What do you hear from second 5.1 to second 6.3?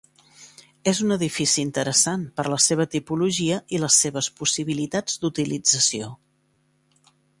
d'utilització.